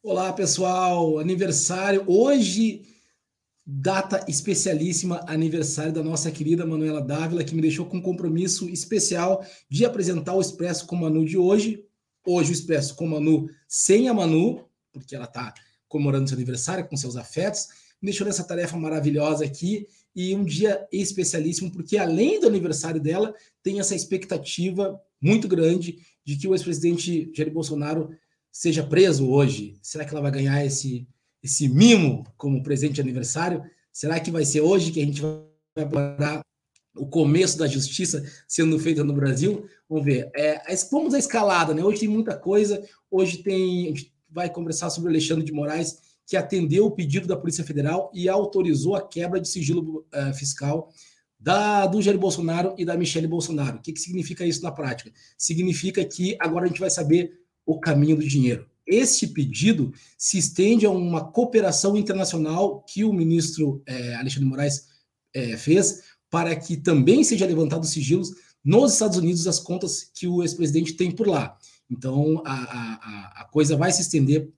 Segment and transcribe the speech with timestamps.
[0.00, 1.18] Olá, pessoal.
[1.18, 2.82] Aniversário hoje,
[3.66, 9.44] data especialíssima, aniversário da nossa querida Manuela Dávila, que me deixou com um compromisso especial
[9.68, 11.84] de apresentar o Expresso com Manu de hoje.
[12.24, 15.52] Hoje o Expresso com Manu sem a Manu, porque ela está
[15.88, 17.66] comemorando seu aniversário com seus afetos.
[18.00, 19.84] Me deixou nessa tarefa maravilhosa aqui
[20.14, 23.34] e um dia especialíssimo, porque além do aniversário dela,
[23.64, 28.10] tem essa expectativa muito grande de que o ex-presidente Jair Bolsonaro
[28.58, 29.78] seja preso hoje?
[29.80, 31.06] Será que ela vai ganhar esse,
[31.40, 33.62] esse mimo como presente de aniversário?
[33.92, 36.40] Será que vai ser hoje que a gente vai abordar
[36.96, 39.64] o começo da justiça sendo feita no Brasil?
[39.88, 40.28] Vamos ver.
[40.34, 41.84] É, vamos à escalada, né?
[41.84, 42.84] Hoje tem muita coisa.
[43.08, 43.84] Hoje tem.
[43.84, 47.62] A gente vai conversar sobre o Alexandre de Moraes, que atendeu o pedido da Polícia
[47.62, 50.92] Federal e autorizou a quebra de sigilo uh, fiscal
[51.38, 53.78] da, do Jair Bolsonaro e da Michelle Bolsonaro.
[53.78, 55.12] O que, que significa isso na prática?
[55.36, 58.66] Significa que agora a gente vai saber o caminho do dinheiro.
[58.86, 64.88] Este pedido se estende a uma cooperação internacional que o ministro é, Alexandre Moraes
[65.34, 68.30] é, fez para que também seja levantado sigilos
[68.64, 71.58] nos Estados Unidos das contas que o ex-presidente tem por lá.
[71.90, 74.48] Então, a, a, a coisa vai se estender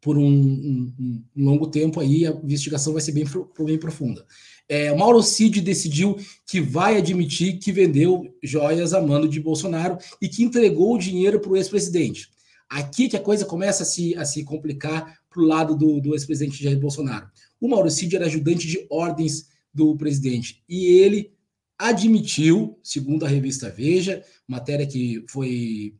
[0.00, 0.94] por um, um,
[1.36, 3.24] um, longo tempo aí, a investigação vai ser bem,
[3.64, 4.26] bem profunda.
[4.68, 10.28] É, Mauro Cid decidiu que vai admitir que vendeu joias a mano de Bolsonaro e
[10.28, 12.30] que entregou o dinheiro para o ex-presidente.
[12.68, 16.14] Aqui que a coisa começa a se, a se complicar para o lado do, do
[16.14, 17.28] ex-presidente Jair Bolsonaro.
[17.60, 21.32] O Mauro Cid era ajudante de ordens do presidente e ele
[21.78, 25.94] admitiu, segundo a revista Veja, matéria que foi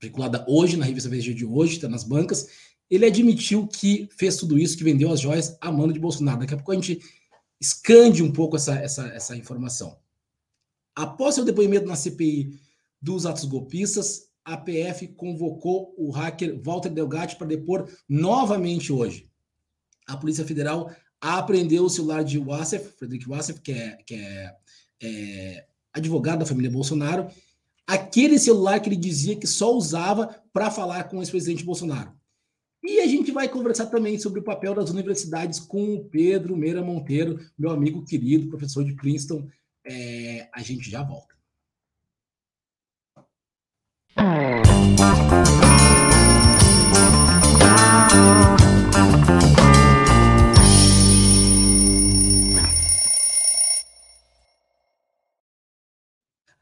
[0.00, 2.48] veiculada hoje na revista Veja de hoje, está nas bancas,
[2.90, 6.40] ele admitiu que fez tudo isso, que vendeu as joias a mano de Bolsonaro.
[6.40, 7.00] Daqui a pouco a gente
[7.60, 9.98] escande um pouco essa, essa, essa informação.
[10.94, 12.58] Após seu depoimento na CPI
[13.00, 19.30] dos atos golpistas, a PF convocou o hacker Walter Delgatti para depor novamente hoje.
[20.06, 24.54] A Polícia Federal apreendeu o celular de Wassef, Frederic Wassef, que é, que é,
[25.02, 27.28] é advogado da família Bolsonaro,
[27.86, 32.12] aquele celular que ele dizia que só usava para falar com o ex-presidente Bolsonaro.
[32.84, 36.82] E a gente vai conversar também sobre o papel das universidades com o Pedro Meira
[36.82, 39.48] Monteiro, meu amigo querido, professor de Princeton.
[39.86, 41.34] É, a gente já volta.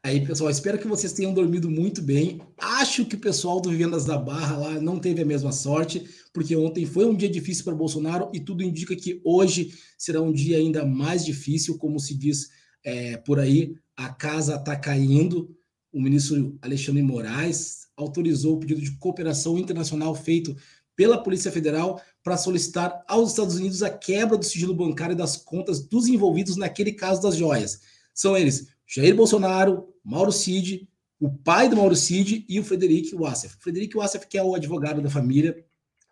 [0.05, 2.41] Aí, pessoal, espero que vocês tenham dormido muito bem.
[2.57, 6.57] Acho que o pessoal do Vivendas da Barra lá não teve a mesma sorte, porque
[6.57, 10.57] ontem foi um dia difícil para Bolsonaro e tudo indica que hoje será um dia
[10.57, 12.49] ainda mais difícil, como se diz
[12.83, 15.55] é, por aí, a casa está caindo.
[15.93, 20.53] O ministro Alexandre Moraes autorizou o pedido de cooperação internacional feito
[20.97, 25.79] pela Polícia Federal para solicitar aos Estados Unidos a quebra do sigilo bancário das contas
[25.79, 27.79] dos envolvidos naquele caso das joias.
[28.13, 30.87] São eles Jair Bolsonaro, Mauro Cid,
[31.19, 33.55] o pai do Mauro Cid e o Frederico Wassef.
[33.59, 35.63] Frederico Wassef, que é o advogado da família,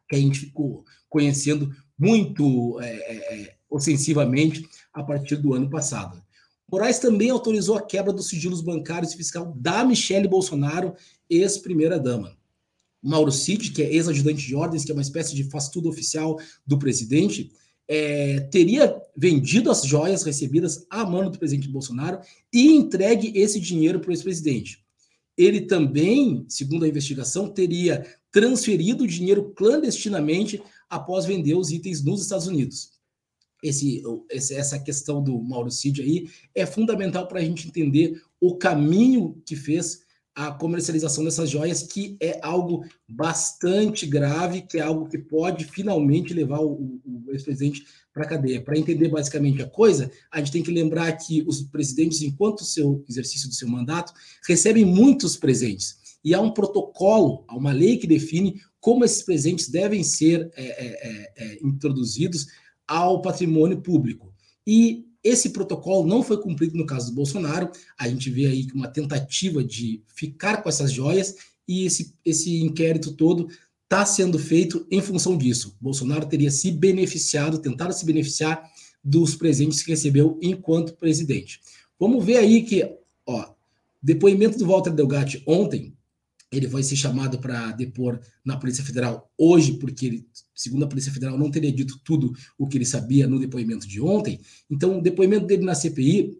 [0.07, 6.21] que a gente ficou conhecendo muito é, é, é, ostensivamente a partir do ano passado.
[6.71, 10.95] Moraes também autorizou a quebra dos sigilos bancários e fiscal da Michele Bolsonaro,
[11.29, 12.37] ex-primeira-dama.
[13.01, 16.79] Mauro Cid, que é ex-ajudante de ordens, que é uma espécie de faz-tudo oficial do
[16.79, 17.51] presidente,
[17.87, 22.21] é, teria vendido as joias recebidas à mano do presidente Bolsonaro
[22.51, 24.83] e entregue esse dinheiro para o ex-presidente.
[25.37, 32.23] Ele também, segundo a investigação, teria transferido o dinheiro clandestinamente após vender os itens nos
[32.23, 32.93] Estados Unidos.
[33.63, 39.39] Esse, essa questão do Mauro Cid aí é fundamental para a gente entender o caminho
[39.45, 39.99] que fez
[40.33, 46.33] a comercialização dessas joias, que é algo bastante grave, que é algo que pode finalmente
[46.33, 48.61] levar o, o ex-presidente para a cadeia.
[48.61, 52.65] Para entender basicamente a coisa, a gente tem que lembrar que os presidentes, enquanto o
[52.65, 54.13] seu exercício do seu mandato,
[54.47, 55.99] recebem muitos presentes.
[56.23, 60.63] E há um protocolo, há uma lei que define como esses presentes devem ser é,
[60.63, 62.47] é, é, é introduzidos
[62.87, 64.33] ao patrimônio público.
[64.65, 67.71] E esse protocolo não foi cumprido no caso do Bolsonaro.
[67.97, 71.35] A gente vê aí uma tentativa de ficar com essas joias
[71.67, 73.47] e esse, esse inquérito todo
[73.91, 75.75] está sendo feito em função disso.
[75.81, 78.63] Bolsonaro teria se beneficiado, tentado se beneficiar
[79.03, 81.59] dos presentes que recebeu enquanto presidente.
[81.99, 82.89] Vamos ver aí que,
[83.25, 83.53] ó,
[84.01, 85.93] depoimento do Walter Delgatti ontem
[86.49, 91.11] ele vai ser chamado para depor na Polícia Federal hoje, porque ele, segundo a Polícia
[91.11, 94.39] Federal, não teria dito tudo o que ele sabia no depoimento de ontem.
[94.69, 96.37] Então, o depoimento dele na CPI,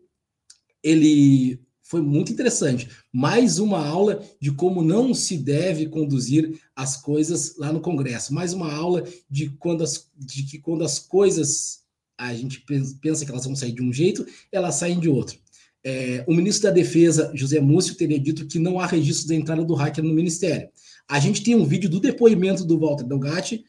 [0.84, 2.88] ele Foi muito interessante.
[3.12, 8.34] Mais uma aula de como não se deve conduzir as coisas lá no Congresso.
[8.34, 11.82] Mais uma aula de quando as, de que quando as coisas
[12.18, 12.64] a gente
[13.02, 15.38] pensa que elas vão sair de um jeito, elas saem de outro.
[15.84, 19.66] É, o ministro da Defesa, José Múcio, teria dito que não há registro da entrada
[19.66, 20.70] do hacker no Ministério.
[21.10, 23.66] A gente tem um vídeo do depoimento do Walter Delgatti,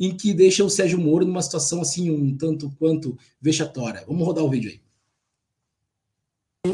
[0.00, 4.02] em que deixa o Sérgio Moro numa situação assim, um tanto quanto vexatória.
[4.06, 4.85] Vamos rodar o vídeo aí.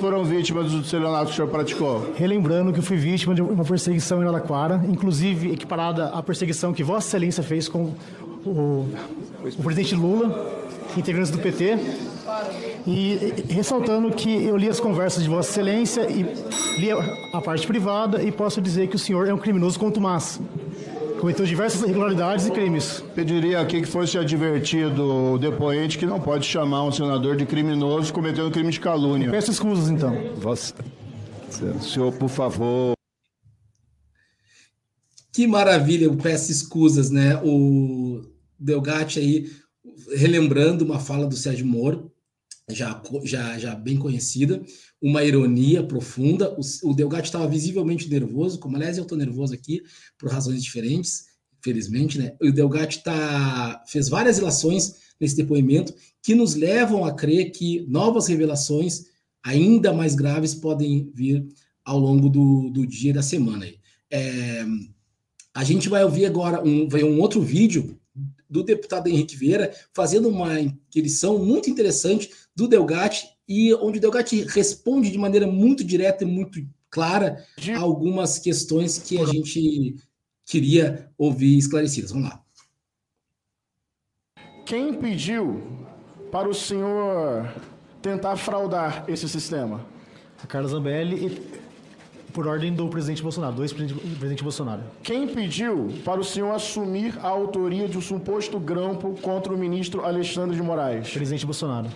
[0.01, 2.13] Foram vítimas do celionato que o senhor praticou?
[2.17, 6.83] Relembrando que eu fui vítima de uma perseguição em Araraquara, inclusive equiparada à perseguição que
[6.83, 7.93] Vossa Excelência fez com
[8.45, 8.89] o,
[9.59, 10.63] o presidente Lula,
[10.97, 11.79] integrantes do PT,
[12.87, 16.23] e ressaltando que eu li as conversas de Vossa Excelência e
[16.81, 16.91] li
[17.33, 20.41] a parte privada e posso dizer que o senhor é um criminoso contumaz.
[21.23, 23.01] Cometeu diversas irregularidades e crimes.
[23.15, 28.13] Pediria aqui que fosse advertido o depoente que não pode chamar um senador de criminoso
[28.13, 29.31] cometendo crime de calúnia.
[29.31, 30.35] Peço escusas, então.
[30.35, 30.75] Vossa...
[31.81, 32.95] Senhor, por favor.
[35.33, 37.41] Que maravilha, eu peço escusas, né?
[37.45, 38.21] O
[38.59, 39.49] Delgatti aí
[40.17, 42.11] relembrando uma fala do Sérgio Moro,
[42.69, 44.61] já, já, já bem conhecida,
[45.03, 46.57] uma ironia profunda.
[46.57, 49.83] O, o estava visivelmente nervoso, como aliás eu estou nervoso aqui
[50.17, 51.25] por razões diferentes,
[51.61, 52.37] felizmente, né?
[52.41, 58.29] O Delgatti tá, fez várias relações nesse depoimento que nos levam a crer que novas
[58.29, 59.07] revelações
[59.43, 61.45] ainda mais graves podem vir
[61.85, 63.67] ao longo do, do dia e da semana.
[64.11, 64.65] É,
[65.55, 67.99] a gente vai ouvir agora um, vai um outro vídeo
[68.49, 74.43] do deputado Henrique Vieira, fazendo uma inquirição muito interessante do Delgatti, e onde o Delgatti
[74.43, 76.61] responde de maneira muito direta e muito
[76.91, 77.45] clara
[77.77, 79.97] algumas questões que a gente
[80.45, 82.13] queria ouvir esclarecidas.
[82.13, 82.43] Vamos lá.
[84.67, 85.63] Quem pediu
[86.31, 87.53] para o senhor
[88.01, 89.85] tentar fraudar esse sistema?
[90.43, 91.63] A Carla Zambelli
[92.33, 94.83] por ordem do presidente Bolsonaro, do ex-presidente Bolsonaro.
[95.03, 100.05] Quem pediu para o senhor assumir a autoria de um suposto grampo contra o ministro
[100.05, 101.11] Alexandre de Moraes?
[101.11, 101.91] Presidente Bolsonaro.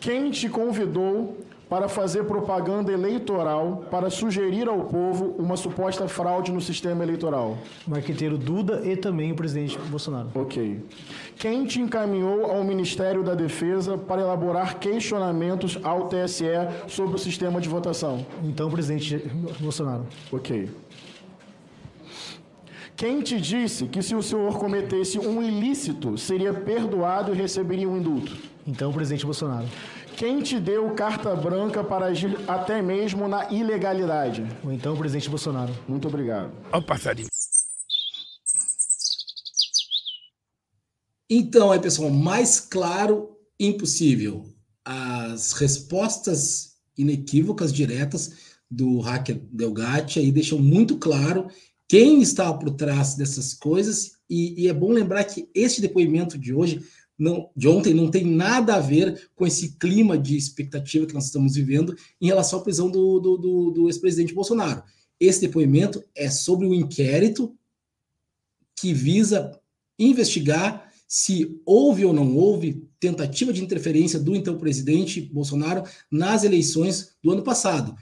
[0.00, 1.36] Quem te convidou
[1.68, 7.58] para fazer propaganda eleitoral para sugerir ao povo uma suposta fraude no sistema eleitoral?
[7.86, 10.30] Marqueteiro Duda e também o presidente Bolsonaro.
[10.34, 10.80] Ok.
[11.36, 16.44] Quem te encaminhou ao Ministério da Defesa para elaborar questionamentos ao TSE
[16.86, 18.24] sobre o sistema de votação?
[18.44, 19.18] Então, o presidente
[19.60, 20.06] Bolsonaro.
[20.32, 20.70] Ok.
[22.96, 27.96] Quem te disse que se o senhor cometesse um ilícito, seria perdoado e receberia um
[27.96, 28.47] indulto?
[28.68, 29.66] Então, o presidente Bolsonaro.
[30.14, 34.46] Quem te deu carta branca para agir até mesmo na ilegalidade?
[34.62, 35.74] Ou então o presidente Bolsonaro.
[35.88, 36.52] Muito obrigado.
[36.70, 37.28] Ao passarinho.
[41.30, 44.44] Então, aí, pessoal, mais claro impossível.
[44.84, 48.32] As respostas inequívocas, diretas
[48.70, 51.48] do hacker Delgatti aí deixam muito claro
[51.88, 54.18] quem está por trás dessas coisas.
[54.28, 56.82] E, e é bom lembrar que este depoimento de hoje
[57.18, 61.24] não, de ontem não tem nada a ver com esse clima de expectativa que nós
[61.24, 64.82] estamos vivendo em relação à prisão do, do, do, do ex-presidente Bolsonaro.
[65.18, 67.56] Esse depoimento é sobre o inquérito
[68.80, 69.50] que visa
[69.98, 77.16] investigar se houve ou não houve tentativa de interferência do então presidente Bolsonaro nas eleições
[77.22, 77.96] do ano passado.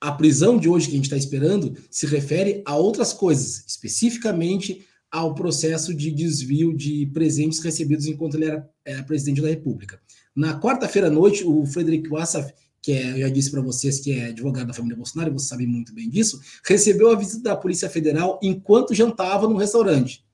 [0.00, 4.86] A prisão de hoje que a gente está esperando se refere a outras coisas, especificamente
[5.12, 10.00] ao processo de desvio de presentes recebidos enquanto ele era, era presidente da República.
[10.34, 12.50] Na quarta-feira à noite, o Frederic Wassaf,
[12.80, 15.50] que é, eu já disse para vocês que é advogado da família Bolsonaro, e vocês
[15.50, 20.24] sabem muito bem disso, recebeu a visita da Polícia Federal enquanto jantava no restaurante.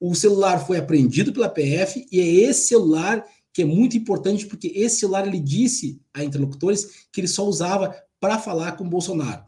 [0.00, 4.72] O celular foi apreendido pela PF e é esse celular que é muito importante porque
[4.74, 9.44] esse celular ele disse a interlocutores que ele só usava para falar com Bolsonaro.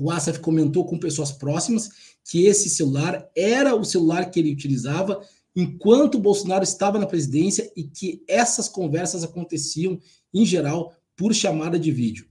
[0.00, 1.90] O Asaf comentou com pessoas próximas
[2.24, 5.20] que esse celular era o celular que ele utilizava
[5.54, 9.98] enquanto Bolsonaro estava na presidência e que essas conversas aconteciam,
[10.32, 12.26] em geral, por chamada de vídeo.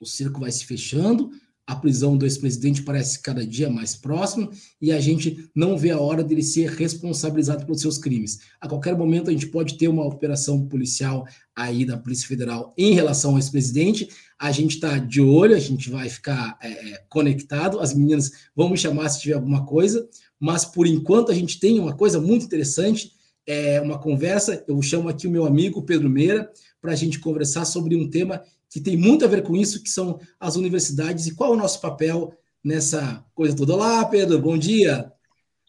[0.00, 1.30] O cerco vai se fechando,
[1.66, 5.98] a prisão do ex-presidente parece cada dia mais próxima e a gente não vê a
[5.98, 8.40] hora dele ser responsabilizado pelos seus crimes.
[8.60, 12.92] A qualquer momento a gente pode ter uma operação policial aí da Polícia Federal em
[12.92, 14.08] relação ao ex-presidente.
[14.38, 17.80] A gente está de olho, a gente vai ficar é, é, conectado.
[17.80, 20.06] As meninas vão me chamar se tiver alguma coisa,
[20.38, 23.12] mas por enquanto a gente tem uma coisa muito interessante,
[23.46, 24.62] é uma conversa.
[24.68, 28.42] Eu chamo aqui o meu amigo Pedro Meira para a gente conversar sobre um tema
[28.74, 31.58] que tem muito a ver com isso, que são as universidades e qual é o
[31.58, 33.74] nosso papel nessa coisa toda.
[33.74, 35.12] Olá, Pedro, bom dia.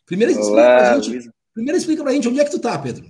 [0.08, 3.06] Primeiro explica para gente, primeiro explica para a gente onde é que tu tá, Pedro.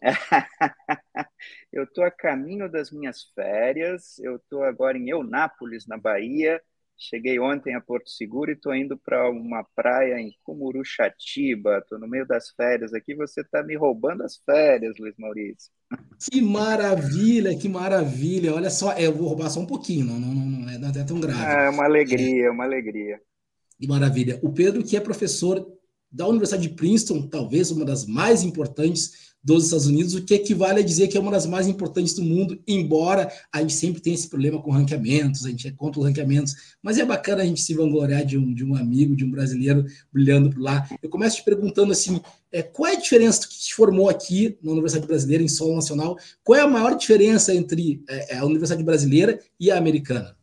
[1.72, 6.62] Eu estou a caminho das minhas férias, eu estou agora em Eunápolis, na Bahia.
[6.98, 11.78] Cheguei ontem a Porto Seguro e estou indo para uma praia em Cumuruxatiba.
[11.78, 13.14] Estou no meio das férias aqui.
[13.14, 15.70] Você está me roubando as férias, Luiz Maurício.
[16.18, 18.54] Que maravilha, que maravilha.
[18.54, 21.20] Olha só, eu vou roubar só um pouquinho, não, não, não, é, não é tão
[21.20, 21.44] grave.
[21.44, 23.20] É uma alegria, é uma alegria.
[23.78, 24.40] Que maravilha.
[24.42, 25.66] O Pedro, que é professor
[26.10, 30.80] da Universidade de Princeton, talvez uma das mais importantes dos Estados Unidos, o que equivale
[30.80, 34.14] a dizer que é uma das mais importantes do mundo, embora a gente sempre tenha
[34.14, 37.60] esse problema com ranqueamentos, a gente é contra os ranqueamentos, mas é bacana a gente
[37.60, 40.88] se vangloriar de um, de um amigo, de um brasileiro brilhando por lá.
[41.00, 42.20] Eu começo te perguntando assim,
[42.50, 46.18] é, qual é a diferença que te formou aqui na Universidade Brasileira, em solo nacional,
[46.42, 50.36] qual é a maior diferença entre é, a Universidade Brasileira e a americana?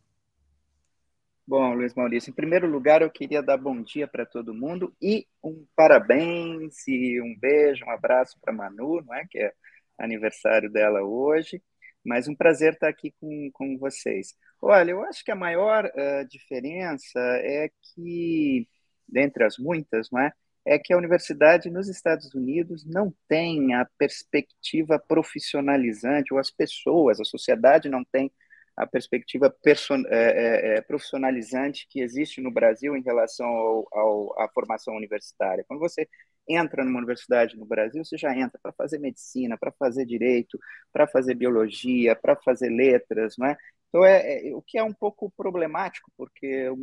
[1.46, 5.26] Bom, Luiz Maurício, em primeiro lugar, eu queria dar bom dia para todo mundo e
[5.42, 9.26] um parabéns e um beijo, um abraço para Manu, não é?
[9.28, 9.52] que é
[9.98, 11.62] aniversário dela hoje,
[12.02, 14.34] mas um prazer estar aqui com, com vocês.
[14.60, 18.66] Olha, eu acho que a maior uh, diferença é que,
[19.06, 20.32] dentre as muitas, não é?
[20.64, 27.20] é que a universidade nos Estados Unidos não tem a perspectiva profissionalizante, ou as pessoas,
[27.20, 28.32] a sociedade não tem
[28.76, 29.74] a perspectiva é,
[30.10, 35.64] é, é, profissionalizante que existe no Brasil em relação ao, ao, à formação universitária.
[35.66, 36.08] Quando você
[36.48, 40.58] entra numa universidade no Brasil, você já entra para fazer medicina, para fazer direito,
[40.92, 43.56] para fazer biologia, para fazer letras, não é?
[43.94, 46.76] Então, é, é, o que é um pouco problemático, porque um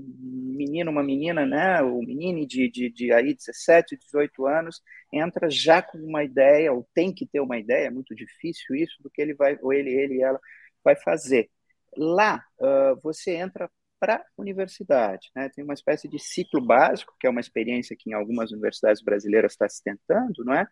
[0.57, 4.81] menino, uma menina, né, o menino de, de, de aí 17, 18 anos,
[5.11, 8.95] entra já com uma ideia, ou tem que ter uma ideia, é muito difícil isso,
[9.03, 10.39] do que ele vai, ou ele, ele ela
[10.83, 11.49] vai fazer.
[11.97, 13.69] Lá, uh, você entra
[13.99, 15.29] para a universidade.
[15.35, 15.49] Né?
[15.49, 19.53] Tem uma espécie de ciclo básico, que é uma experiência que em algumas universidades brasileiras
[19.53, 20.67] está se tentando, não é?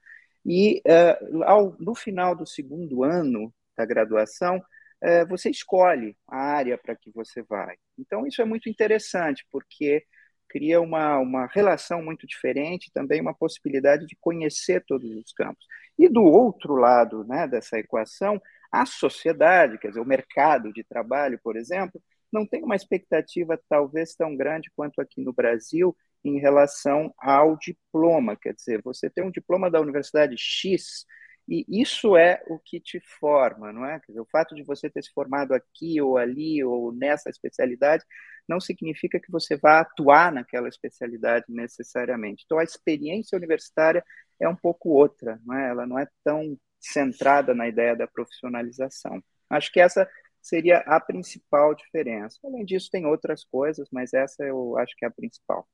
[0.45, 6.77] e uh, ao, no final do segundo ano da graduação, uh, você escolhe a área
[6.77, 7.75] para que você vai.
[7.97, 10.03] Então, isso é muito interessante, porque
[10.47, 15.63] cria uma, uma relação muito diferente, também uma possibilidade de conhecer todos os campos.
[15.99, 18.41] E do outro lado né, dessa equação,
[18.71, 22.01] a sociedade, quer dizer, o mercado de trabalho, por exemplo,
[22.31, 28.37] não tem uma expectativa talvez tão grande quanto aqui no Brasil em relação ao diploma.
[28.37, 31.05] Quer dizer, você tem um diploma da Universidade X
[31.49, 33.99] e isso é o que te forma, não é?
[34.07, 38.05] Dizer, o fato de você ter se formado aqui ou ali ou nessa especialidade
[38.47, 42.43] não significa que você vá atuar naquela especialidade necessariamente.
[42.45, 44.03] Então, a experiência universitária
[44.39, 45.69] é um pouco outra, não é?
[45.69, 49.21] Ela não é tão centrada na ideia da profissionalização.
[49.49, 50.07] Acho que essa
[50.41, 52.39] seria a principal diferença.
[52.43, 55.67] Além disso, tem outras coisas, mas essa eu acho que é a principal.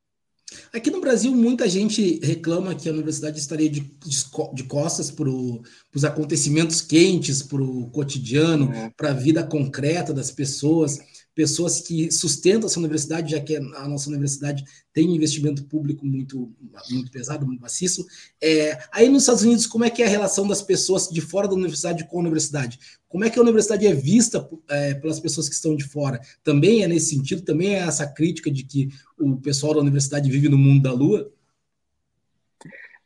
[0.75, 3.79] Aqui no Brasil, muita gente reclama que a universidade estaria de,
[4.53, 8.91] de costas para os acontecimentos quentes, para o cotidiano, é.
[8.97, 10.99] para a vida concreta das pessoas
[11.35, 14.63] pessoas que sustentam essa universidade, já que a nossa universidade
[14.93, 16.51] tem investimento público muito,
[16.89, 18.05] muito pesado, muito maciço.
[18.41, 21.47] É, aí nos Estados Unidos, como é que é a relação das pessoas de fora
[21.47, 22.79] da universidade com a universidade?
[23.09, 26.21] Como é que a universidade é vista é, pelas pessoas que estão de fora?
[26.41, 27.41] Também é nesse sentido?
[27.41, 28.89] Também é essa crítica de que
[29.19, 31.31] o pessoal da universidade vive no mundo da lua?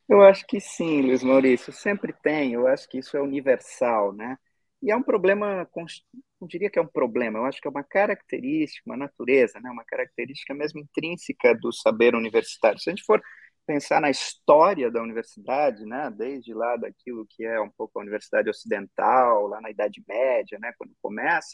[0.07, 2.53] Eu acho que sim, Luiz Maurício, sempre tem.
[2.53, 4.38] Eu acho que isso é universal, né?
[4.81, 5.67] E é um problema
[6.39, 9.69] não diria que é um problema, eu acho que é uma característica, uma natureza, né?
[9.69, 12.79] uma característica mesmo intrínseca do saber universitário.
[12.79, 13.22] Se a gente for
[13.65, 18.50] pensar na história da universidade, né, desde lá daquilo que é um pouco a universidade
[18.50, 21.53] ocidental, lá na Idade Média, né, quando começa,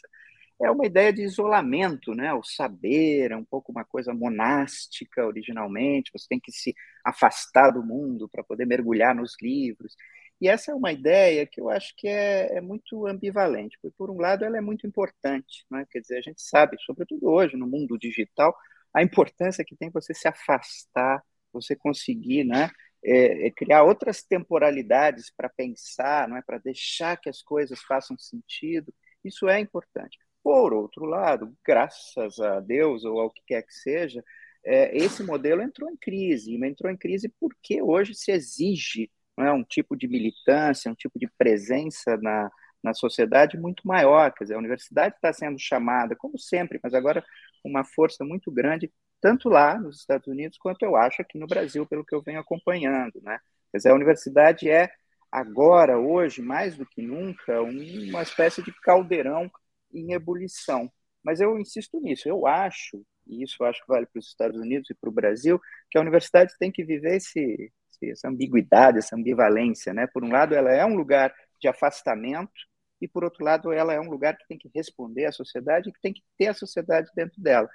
[0.62, 2.32] é uma ideia de isolamento, né?
[2.32, 6.74] O saber é um pouco uma coisa monástica originalmente, você tem que se
[7.04, 9.94] afastar do mundo para poder mergulhar nos livros.
[10.40, 14.10] E essa é uma ideia que eu acho que é, é muito ambivalente, porque, por
[14.10, 15.86] um lado, ela é muito importante, né?
[15.90, 18.54] quer dizer, a gente sabe, sobretudo hoje, no mundo digital,
[18.92, 22.70] a importância que tem você se afastar, você conseguir né,
[23.02, 28.16] é, é criar outras temporalidades para pensar, não é, para deixar que as coisas façam
[28.18, 28.92] sentido,
[29.24, 30.18] isso é importante.
[30.42, 34.22] Por outro lado, graças a Deus ou ao que quer que seja,
[34.64, 39.10] é, esse modelo entrou em crise, entrou em crise porque hoje se exige
[39.44, 42.50] é um tipo de militância, um tipo de presença na,
[42.82, 44.32] na sociedade muito maior.
[44.32, 47.24] Quer dizer, a universidade está sendo chamada, como sempre, mas agora
[47.62, 51.46] com uma força muito grande, tanto lá nos Estados Unidos quanto eu acho aqui no
[51.46, 53.20] Brasil, pelo que eu venho acompanhando.
[53.22, 53.38] Né?
[53.70, 54.90] Quer dizer, a universidade é
[55.30, 59.50] agora, hoje, mais do que nunca, uma espécie de caldeirão
[59.92, 60.90] em ebulição.
[61.22, 64.88] Mas eu insisto nisso, eu acho, e isso acho que vale para os Estados Unidos
[64.90, 69.92] e para o Brasil, que a universidade tem que viver esse, essa ambiguidade, essa ambivalência,
[69.94, 70.06] né?
[70.06, 72.52] Por um lado, ela é um lugar de afastamento,
[73.00, 75.92] e, por outro lado, ela é um lugar que tem que responder à sociedade e
[75.92, 77.68] que tem que ter a sociedade dentro dela.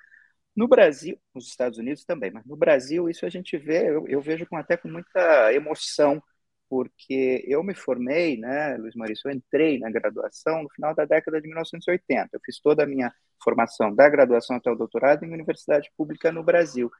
[0.55, 4.21] No Brasil, nos Estados Unidos também, mas no Brasil isso a gente vê, eu, eu
[4.21, 6.21] vejo com, até com muita emoção,
[6.69, 11.41] porque eu me formei, né, Luiz Maurício, eu entrei na graduação no final da década
[11.41, 12.29] de 1980.
[12.33, 13.13] Eu fiz toda a minha
[13.43, 16.91] formação da graduação até o doutorado em universidade pública no Brasil.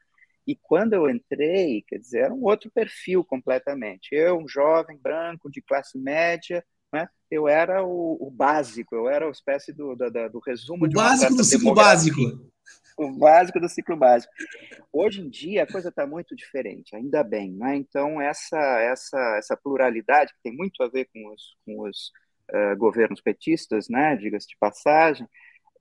[0.45, 4.09] E quando eu entrei, quer dizer, era um outro perfil completamente.
[4.11, 9.25] Eu, um jovem branco de classe média, né, eu era o, o básico, eu era
[9.25, 12.19] uma espécie do, do, do resumo o de básico do ciclo básico.
[12.97, 14.31] O básico do ciclo básico.
[14.91, 17.51] Hoje em dia a coisa está muito diferente, ainda bem.
[17.53, 17.77] Né?
[17.77, 22.11] Então, essa, essa, essa pluralidade, que tem muito a ver com os, com os
[22.51, 25.27] uh, governos petistas, né, diga-se de passagem,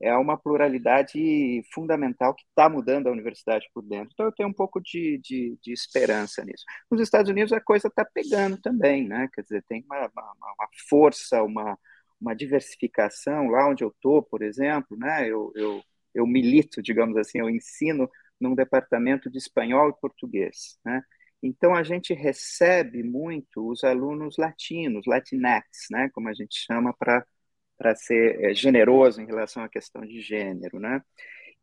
[0.01, 4.09] é uma pluralidade fundamental que está mudando a universidade por dentro.
[4.13, 6.65] Então, eu tenho um pouco de, de, de esperança nisso.
[6.89, 9.29] Nos Estados Unidos, a coisa está pegando também, né?
[9.33, 11.77] Quer dizer, tem uma, uma, uma força, uma,
[12.19, 13.47] uma diversificação.
[13.49, 15.27] Lá onde eu estou, por exemplo, né?
[15.29, 15.83] Eu, eu,
[16.15, 21.03] eu milito, digamos assim, eu ensino num departamento de espanhol e português, né?
[21.43, 26.09] Então, a gente recebe muito os alunos latinos, Latinx, né?
[26.13, 27.25] Como a gente chama para
[27.81, 31.01] para ser é, generoso em relação à questão de gênero, né?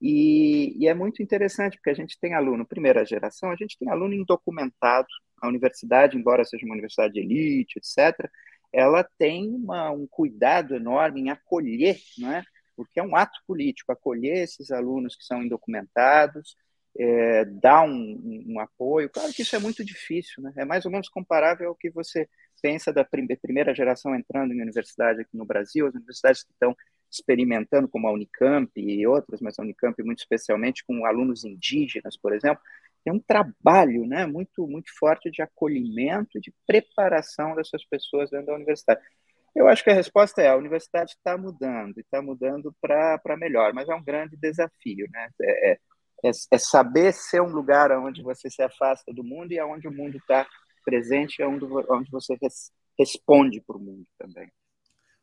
[0.00, 3.88] E, e, é muito interessante porque a gente tem aluno, primeira geração, a gente tem
[3.88, 5.06] aluno indocumentado.
[5.40, 8.28] A universidade, embora seja uma universidade de elite, etc.,
[8.72, 12.42] ela tem uma, um cuidado enorme em acolher, né?
[12.76, 16.56] porque é um ato político, acolher esses alunos que são indocumentados,
[16.98, 19.08] é, dar um, um, apoio.
[19.08, 20.52] Claro que isso é muito difícil, né?
[20.56, 22.28] é mais ou menos comparável ao que você
[22.60, 26.76] pensa da primeira geração entrando em universidade aqui no Brasil, as universidades que estão
[27.10, 32.34] experimentando, como a Unicamp e outras, mas a Unicamp muito especialmente com alunos indígenas, por
[32.34, 32.62] exemplo,
[33.04, 38.54] tem um trabalho né, muito, muito forte de acolhimento, de preparação dessas pessoas dentro da
[38.54, 39.00] universidade.
[39.54, 43.72] Eu acho que a resposta é: a universidade está mudando, e está mudando para melhor,
[43.72, 45.06] mas é um grande desafio.
[45.10, 45.28] Né?
[45.40, 45.78] É, é,
[46.24, 50.18] é, saber ser um lugar onde você se afasta do mundo e aonde o mundo
[50.18, 50.46] está
[50.88, 54.48] presente é onde, onde você res, responde para o mundo também.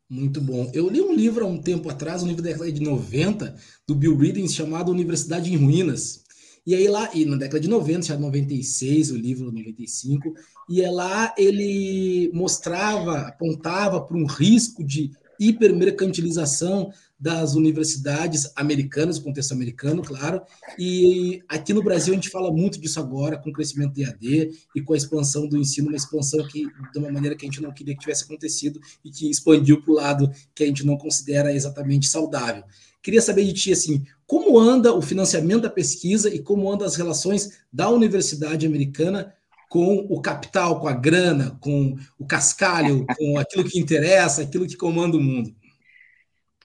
[0.08, 0.70] Muito bom.
[0.76, 3.56] Eu li um livro há um tempo atrás, um livro da década de 90,
[3.88, 6.24] do Bill Reading, chamado Universidade em Ruínas.
[6.68, 10.36] E aí lá, e na década de 90, já 96, o livro 95,
[10.70, 19.54] e é lá ele mostrava, apontava para um risco de hipermercantilização das universidades americanas, contexto
[19.54, 20.42] americano, claro,
[20.78, 24.52] e aqui no Brasil a gente fala muito disso agora, com o crescimento do IAD
[24.76, 27.62] e com a expansão do ensino, uma expansão que, de uma maneira que a gente
[27.62, 30.98] não queria que tivesse acontecido e que expandiu para o lado que a gente não
[30.98, 32.64] considera exatamente saudável.
[33.02, 36.96] Queria saber de ti, assim, como anda o financiamento da pesquisa e como andam as
[36.96, 39.32] relações da universidade americana
[39.76, 44.78] com o capital, com a grana, com o cascalho, com aquilo que interessa, aquilo que
[44.78, 45.54] comanda o mundo?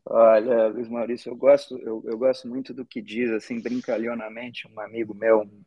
[0.06, 4.78] Olha, Luiz Maurício, eu gosto, eu, eu gosto muito do que diz, assim, brincalhonamente, um
[4.78, 5.64] amigo meu, um,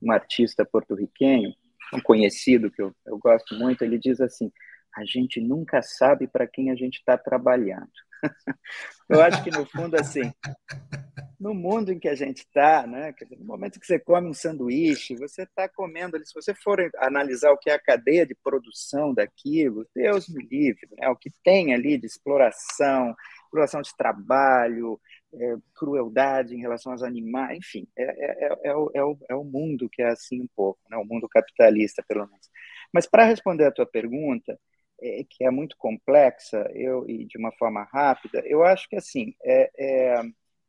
[0.00, 1.52] um artista porto-riquenho,
[1.92, 4.50] um conhecido que eu, eu gosto muito, ele diz assim:
[4.96, 7.92] a gente nunca sabe para quem a gente está trabalhando.
[9.10, 10.22] eu acho que, no fundo, assim,
[11.42, 15.16] no mundo em que a gente está, né, no momento que você come um sanduíche,
[15.16, 19.12] você está comendo ali, se você for analisar o que é a cadeia de produção
[19.12, 25.00] daquilo, Deus me livre, né, o que tem ali de exploração, exploração de trabalho,
[25.34, 29.34] é, crueldade em relação aos animais, enfim, é, é, é, é o, é, o, é
[29.34, 30.96] o mundo que é assim um pouco, né?
[30.96, 32.48] o mundo capitalista, pelo menos.
[32.94, 34.56] Mas para responder a tua pergunta,
[35.28, 40.22] que é muito complexa eu, e de uma forma rápida, eu acho que assim é,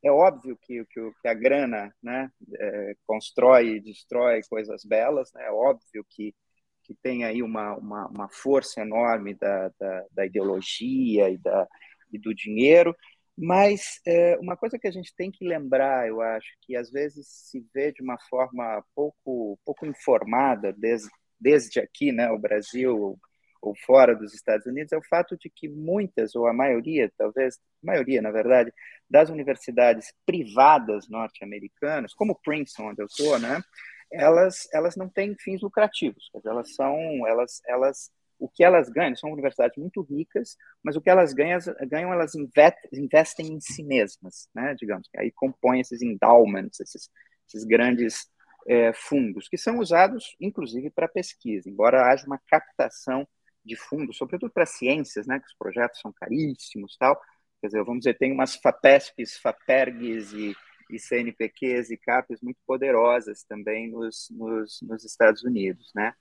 [0.03, 5.45] é, óbvio que, que, que, a grana né, é, constrói e destrói coisas belas, né?
[5.45, 6.35] é óbvio que,
[6.83, 11.67] que tem aí uma, uma, uma força enorme da, da, da ideologia e da,
[12.11, 12.95] e do dinheiro,
[13.37, 17.27] mas é, uma coisa que a gente tem que lembrar, eu acho, que às vezes
[17.27, 23.17] se vê de uma forma pouco, pouco informada desde, desde aqui, né, o Brasil
[23.63, 27.55] ou fora dos Estados Unidos, é o fato de que muitas, ou a maioria, talvez,
[27.55, 28.73] a maioria, na verdade,
[29.09, 33.61] das universidades privadas norte-americanas, como Princeton, onde eu estou, né,
[34.11, 36.95] elas, elas não têm fins lucrativos, elas são,
[37.25, 41.59] elas, elas o que elas ganham, são universidades muito ricas, mas o que elas ganham,
[41.87, 42.33] ganham elas
[42.91, 47.09] investem em si mesmas, né, digamos, aí compõem esses endowments, esses,
[47.47, 48.27] esses grandes
[48.67, 53.25] é, fundos, que são usados, inclusive, para pesquisa, embora haja uma captação
[53.63, 57.19] de fundos, sobretudo para ciências, né, que os projetos são caríssimos tal,
[57.61, 60.55] quer dizer, vamos dizer, tem umas FAPESPs, FAPERGs e,
[60.89, 66.13] e CNPqs e CAPES muito poderosas também nos, nos, nos Estados Unidos, né?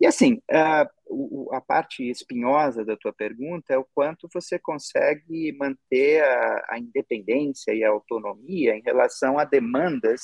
[0.00, 0.82] E assim, a,
[1.52, 7.72] a, parte espinhosa da tua pergunta é o quanto você consegue manter a, a independência
[7.72, 10.22] e a autonomia em relação a demandas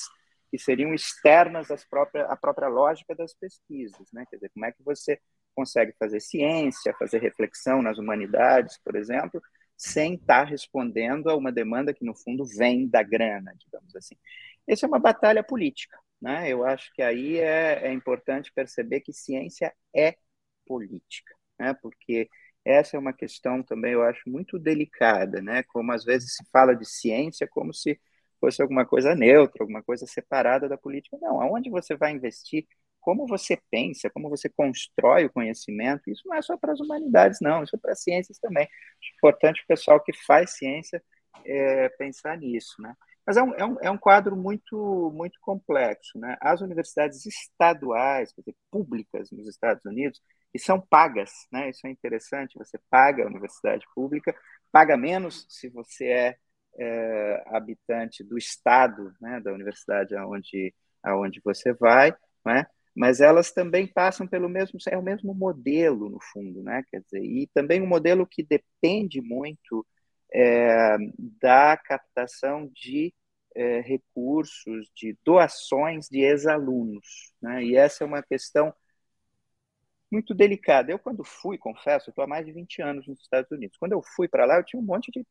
[0.49, 1.87] que seriam externas às
[2.27, 4.25] à própria lógica das pesquisas, né?
[4.29, 5.19] Quer dizer, como é que você
[5.55, 9.41] consegue fazer ciência, fazer reflexão nas humanidades, por exemplo,
[9.77, 14.15] sem estar respondendo a uma demanda que, no fundo, vem da grana, digamos assim.
[14.67, 15.97] Essa é uma batalha política.
[16.21, 16.49] Né?
[16.49, 20.15] Eu acho que aí é, é importante perceber que ciência é
[20.67, 21.73] política, né?
[21.81, 22.29] porque
[22.63, 25.63] essa é uma questão também, eu acho, muito delicada, né?
[25.63, 27.99] como às vezes se fala de ciência como se
[28.39, 31.17] fosse alguma coisa neutra, alguma coisa separada da política.
[31.19, 32.67] Não, aonde você vai investir
[33.01, 37.39] como você pensa, como você constrói o conhecimento, isso não é só para as humanidades,
[37.41, 38.63] não, isso é para as ciências também.
[38.65, 41.03] É importante o pessoal que faz ciência
[41.45, 42.95] é, pensar nisso, né?
[43.25, 46.37] Mas é um, é um, é um quadro muito, muito complexo, né?
[46.41, 50.21] As universidades estaduais, quer dizer, públicas nos Estados Unidos,
[50.53, 51.69] e são pagas, né?
[51.69, 54.35] Isso é interessante, você paga a universidade pública,
[54.71, 56.37] paga menos se você é,
[56.77, 62.65] é habitante do estado, né, da universidade aonde, aonde você vai, né?
[62.95, 66.83] Mas elas também passam pelo mesmo é o mesmo modelo no fundo, né?
[66.89, 69.85] Quer dizer, e também um modelo que depende muito
[70.33, 70.97] é,
[71.41, 73.13] da captação de
[73.55, 77.63] é, recursos, de doações de ex-alunos, né?
[77.63, 78.73] E essa é uma questão
[80.11, 80.91] muito delicada.
[80.91, 83.77] Eu quando fui, confesso, estou há mais de 20 anos nos Estados Unidos.
[83.77, 85.25] Quando eu fui para lá, eu tinha um monte de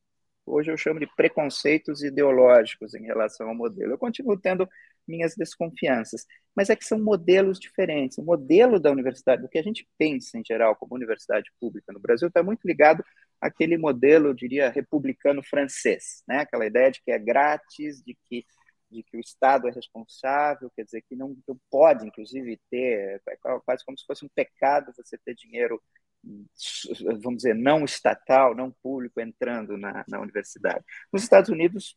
[0.47, 3.93] hoje eu chamo de preconceitos ideológicos em relação ao modelo.
[3.93, 4.69] Eu continuo tendo
[5.07, 8.19] minhas desconfianças, mas é que são modelos diferentes.
[8.19, 12.01] O modelo da universidade, do que a gente pensa em geral como universidade pública no
[12.01, 13.05] Brasil, está muito ligado
[13.41, 16.41] àquele modelo, eu diria, republicano francês, né?
[16.41, 18.45] aquela ideia de que é grátis, de que
[18.91, 23.37] de que o Estado é responsável, quer dizer, que não, não pode, inclusive, ter, é
[23.65, 25.81] quase como se fosse um pecado você ter dinheiro
[27.23, 30.85] vamos dizer, não estatal, não público entrando na, na universidade.
[31.13, 31.97] Nos Estados Unidos,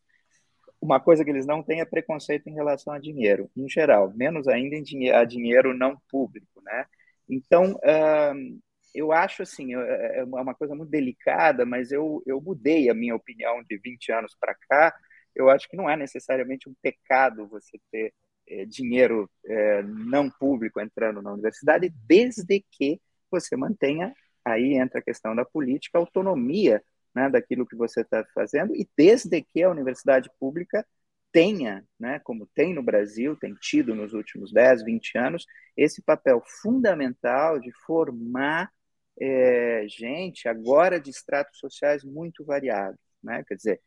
[0.84, 4.50] uma coisa que eles não têm é preconceito em relação a dinheiro, em geral, menos
[4.50, 6.86] ainda em dinhe a dinheiro não público, né?
[7.30, 8.62] Então, uh,
[8.94, 13.16] eu acho assim, é, é uma coisa muito delicada, mas eu, eu mudei a minha
[13.16, 14.94] opinião de 20 anos para cá.
[15.34, 18.14] Eu acho que não é necessariamente um pecado você ter
[18.50, 23.00] é, dinheiro é, não público entrando na universidade, desde que
[23.32, 26.84] você mantenha, aí entra a questão da política, autonomia
[27.16, 30.86] né, daquilo que você está fazendo, e desde que a universidade pública
[31.32, 35.46] tenha, né, como tem no Brasil, tem tido nos últimos 10, 20 anos,
[35.76, 38.72] esse papel fundamental de formar
[39.20, 43.00] é, gente, agora de estratos sociais muito variados.
[43.24, 43.44] Né?
[43.48, 43.82] Quer dizer,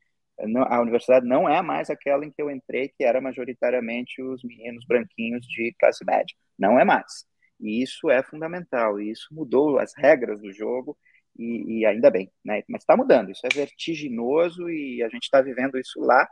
[0.68, 4.84] a universidade não é mais aquela em que eu entrei, que era majoritariamente os meninos
[4.86, 6.36] branquinhos de classe média.
[6.58, 7.24] Não é mais.
[7.60, 10.96] E isso é fundamental, e isso mudou as regras do jogo,
[11.38, 12.62] e, e ainda bem, né?
[12.68, 16.27] Mas está mudando, isso é vertiginoso e a gente está vivendo isso lá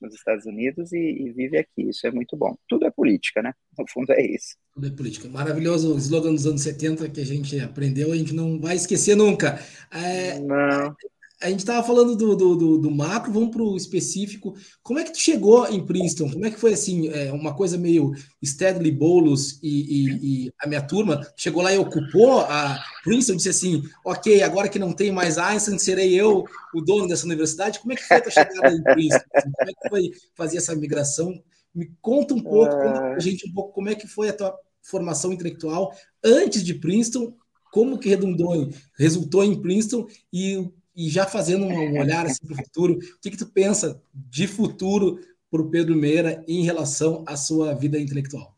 [0.00, 1.88] nos Estados Unidos e, e, vive aqui.
[1.88, 2.54] Isso é muito bom.
[2.68, 3.52] Tudo é política, né?
[3.78, 4.56] No fundo é isso.
[4.74, 5.28] Tudo é política.
[5.28, 9.16] Maravilhoso o slogan dos anos 70 que a gente aprendeu, a gente não vai esquecer
[9.16, 9.58] nunca.
[9.90, 10.94] É, não
[11.40, 14.54] a gente estava falando do, do, do, do, macro, vamos para o específico.
[14.82, 16.30] Como é que tu chegou em Princeton?
[16.30, 20.66] Como é que foi assim, é, uma coisa meio Stedley Boulos e, e, e, a
[20.66, 21.26] minha turma?
[21.36, 25.78] Chegou lá e ocupou a Princeton, disse assim, ok, agora que não tem mais Einstein,
[25.78, 27.80] serei eu o dono dessa universidade.
[27.80, 29.24] Como é que foi a tua chegada em Princeton?
[29.32, 31.34] Como é que foi fazer essa migração?
[31.74, 34.56] Me conta um pouco, conta pra gente um pouco como é que foi a tua
[34.80, 35.92] formação intelectual
[36.22, 37.34] antes de Princeton,
[37.72, 42.64] como que redundou, resultou em Princeton e e já fazendo um olhar assim, para o
[42.64, 45.18] futuro, o que, que tu pensa de futuro
[45.50, 48.56] para o Pedro Meira em relação à sua vida intelectual?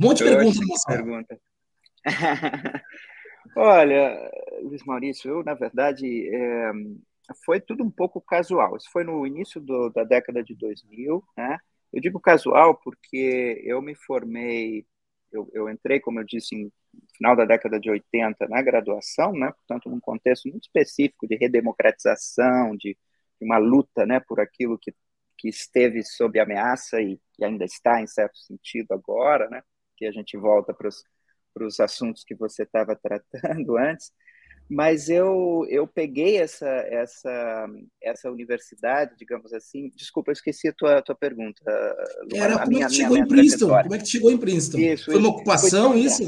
[0.00, 1.40] Um monte de perguntas, pergunta.
[3.56, 4.30] Olha,
[4.62, 6.72] Luiz Maurício, eu, na verdade, é,
[7.44, 8.76] foi tudo um pouco casual.
[8.76, 11.58] Isso foi no início do, da década de 2000, né?
[11.92, 14.86] Eu digo casual porque eu me formei,
[15.32, 16.72] eu, eu entrei, como eu disse, em
[17.16, 22.76] final da década de 80 na graduação, né, portanto, num contexto muito específico de redemocratização,
[22.76, 22.96] de,
[23.38, 24.94] de uma luta né, por aquilo que,
[25.38, 29.62] que esteve sob ameaça e, e ainda está, em certo sentido, agora, né,
[29.96, 30.88] que a gente volta para
[31.64, 34.12] os assuntos que você estava tratando antes,
[34.70, 37.66] mas eu, eu peguei essa, essa,
[38.00, 39.90] essa universidade, digamos assim.
[39.96, 41.60] Desculpa, eu esqueci a tua, tua pergunta.
[42.32, 43.66] Era como minha, é que chegou em Princeton?
[43.66, 44.78] Como é que chegou em Princeton?
[44.78, 46.22] Isso, foi uma ocupação, foi isso?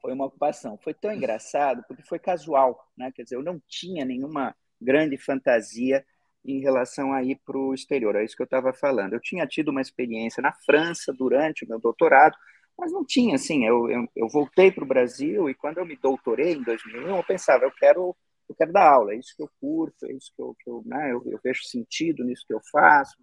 [0.00, 0.78] Foi uma ocupação.
[0.82, 3.10] Foi tão engraçado porque foi casual, né?
[3.12, 6.04] Quer dizer, eu não tinha nenhuma grande fantasia
[6.44, 9.12] em relação a ir para o exterior, é isso que eu estava falando.
[9.12, 12.36] Eu tinha tido uma experiência na França durante o meu doutorado,
[12.78, 15.96] mas não tinha, assim, eu, eu, eu voltei para o Brasil e quando eu me
[15.96, 18.16] doutorei em 2001, eu pensava, eu quero,
[18.48, 20.82] eu quero dar aula, é isso que eu curto, é isso que eu, que eu,
[20.86, 23.16] né, eu, eu vejo sentido nisso que eu faço,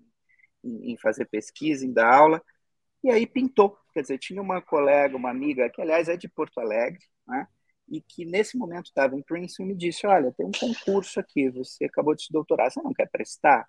[0.64, 2.42] em, em fazer pesquisa, em dar aula,
[3.04, 6.60] e aí pintou, quer dizer, tinha uma colega, uma amiga, que aliás é de Porto
[6.60, 7.48] Alegre, né,
[7.90, 11.50] e que nesse momento estava em Princeton e me disse, olha, tem um concurso aqui,
[11.50, 13.62] você acabou de se doutorar, você não quer prestar?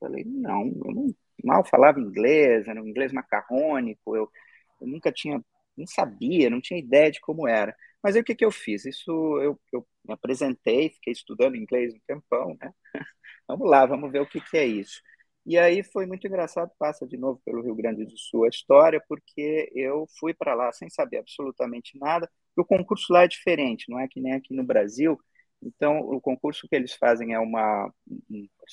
[0.00, 1.14] Eu falei, não, eu não,
[1.44, 4.30] mal falava inglês, era um inglês macarrônico, eu
[4.80, 5.42] eu nunca tinha,
[5.76, 7.74] não sabia, não tinha ideia de como era.
[8.02, 8.84] Mas aí o que, que eu fiz?
[8.86, 9.10] Isso
[9.40, 12.72] eu, eu me apresentei, fiquei estudando inglês um tempão, né?
[13.48, 15.00] vamos lá, vamos ver o que, que é isso.
[15.48, 19.02] E aí foi muito engraçado, passa de novo pelo Rio Grande do Sul a história,
[19.08, 22.30] porque eu fui para lá sem saber absolutamente nada.
[22.54, 25.18] O concurso lá é diferente, não é que nem aqui no Brasil.
[25.62, 27.90] Então, o concurso que eles fazem é uma,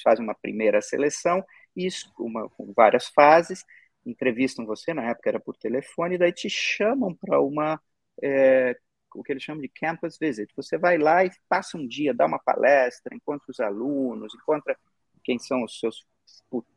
[0.03, 1.41] fazem uma primeira seleção,
[1.73, 3.63] isso, uma, várias fases,
[4.05, 7.79] entrevistam você, na época era por telefone, e daí te chamam para uma,
[8.21, 8.77] é,
[9.15, 10.53] o que eles chamam de campus visit.
[10.57, 14.77] Você vai lá e passa um dia, dá uma palestra, encontra os alunos, encontra
[15.25, 16.05] quem são os seus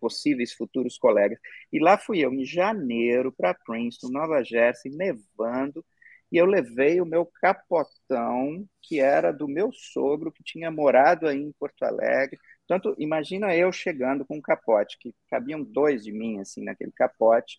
[0.00, 1.38] possíveis futuros colegas.
[1.72, 5.84] E lá fui eu, em janeiro, para Princeton, Nova Jersey, nevando,
[6.30, 11.38] e eu levei o meu capotão, que era do meu sogro, que tinha morado aí
[11.40, 16.38] em Porto Alegre, Portanto, imagina eu chegando com um capote, que cabiam dois de mim,
[16.38, 17.56] assim, naquele capote?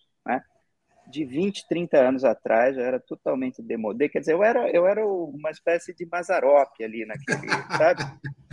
[1.09, 5.05] De 20, 30 anos atrás, eu era totalmente demodé, quer dizer, eu era, eu era
[5.05, 8.03] uma espécie de Mazarop ali naquele, sabe?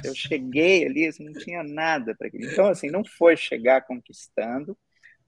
[0.04, 2.44] Eu cheguei ali, assim, não tinha nada para aquilo.
[2.50, 4.76] Então, assim, não foi chegar conquistando,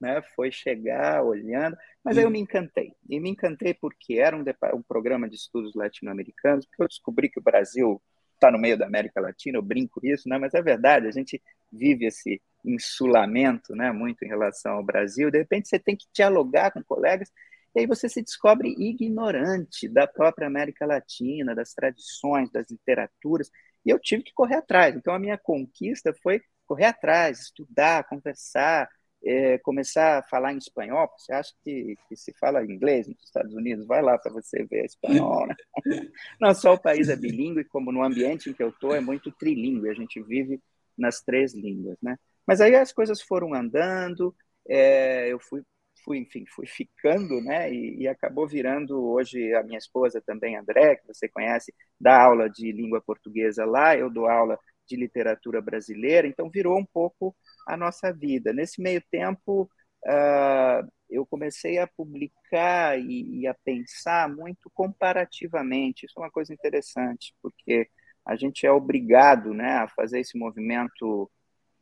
[0.01, 0.23] né?
[0.35, 2.93] Foi chegar olhando, mas aí eu me encantei.
[3.09, 7.41] E me encantei porque era um, um programa de estudos latino-americanos, porque eu descobri que
[7.41, 8.01] o Brasil
[8.35, 10.39] está no meio da América Latina, eu brinco isso, né?
[10.39, 13.93] mas é verdade, a gente vive esse insulamento né?
[13.93, 17.31] muito em relação ao Brasil, de repente você tem que dialogar com colegas,
[17.75, 23.51] e aí você se descobre ignorante da própria América Latina, das tradições, das literaturas,
[23.85, 24.97] e eu tive que correr atrás.
[24.97, 28.89] Então a minha conquista foi correr atrás, estudar, conversar,
[29.25, 33.55] é, começar a falar em espanhol, você acha que, que, se fala inglês nos Estados
[33.55, 33.87] Unidos?
[33.87, 35.57] Vai lá para você ver espanhol, né?
[36.41, 39.33] Não só o país é bilíngue, como no ambiente em que eu estou é muito
[39.33, 40.61] trilíngue, a gente vive
[40.97, 42.17] nas três línguas, né?
[42.49, 44.35] Mas aí as coisas foram andando,
[44.67, 45.63] é, eu fui,
[46.03, 47.71] fui, enfim, fui ficando, né?
[47.71, 52.49] E, e, acabou virando hoje a minha esposa também, André, que você conhece, dá aula
[52.49, 54.59] de língua portuguesa lá, eu dou aula
[54.89, 58.51] de literatura brasileira, então virou um pouco a nossa vida.
[58.53, 59.71] Nesse meio tempo,
[60.07, 66.07] uh, eu comecei a publicar e, e, a pensar muito comparativamente.
[66.07, 67.89] Isso é uma coisa interessante, porque
[68.25, 71.31] a gente é obrigado né, a fazer esse movimento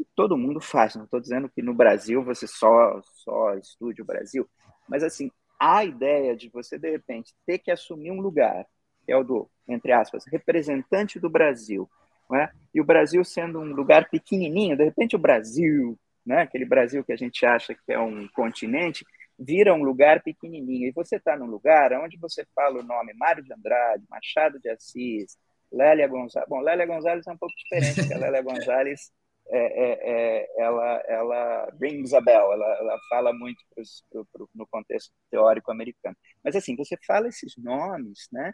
[0.05, 0.95] todo mundo faz.
[0.95, 4.49] Não estou dizendo que no Brasil você só, só estude o Brasil,
[4.89, 8.67] mas assim, a ideia de você, de repente, ter que assumir um lugar,
[9.05, 11.89] que é o do, entre aspas, representante do Brasil,
[12.31, 12.51] né?
[12.75, 16.43] E o Brasil sendo um lugar pequenininho, de repente o Brasil, né?
[16.43, 19.05] aquele Brasil que a gente acha que é um continente,
[19.39, 20.89] vira um lugar pequenininho.
[20.89, 24.69] E você está num lugar onde você fala o nome Mário de Andrade, Machado de
[24.69, 25.39] Assis,
[25.73, 26.49] Lélia Gonzalez.
[26.49, 29.13] Bom, Lélia Gonzalez é um pouco diferente, porque a Lélia Gonzalez
[29.51, 34.67] é, é, é, ela, ela rings a ela, ela fala muito pros, pro, pro, no
[34.67, 36.17] contexto teórico americano.
[36.45, 38.53] Mas assim, você fala esses nomes, né?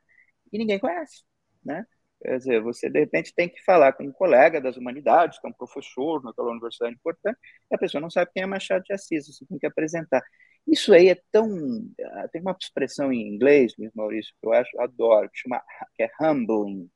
[0.52, 1.24] E ninguém conhece,
[1.64, 1.86] né?
[2.22, 5.52] Quer dizer, você de repente tem que falar com um colega das humanidades, é um
[5.52, 7.38] professor naquela universidade importante,
[7.70, 10.22] e a pessoa não sabe quem é Machado de Assis, você tem que apresentar.
[10.66, 11.48] Isso aí é tão.
[12.00, 15.60] Ah, tem uma expressão em inglês, Luiz Maurício, que eu acho, adoro, que, chama,
[15.96, 16.88] que é humbling,